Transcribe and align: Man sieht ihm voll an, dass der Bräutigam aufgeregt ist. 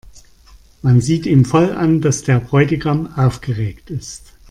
Man 0.81 0.99
sieht 0.99 1.27
ihm 1.27 1.45
voll 1.45 1.73
an, 1.73 2.01
dass 2.01 2.23
der 2.23 2.39
Bräutigam 2.39 3.13
aufgeregt 3.15 3.91
ist. 3.91 4.33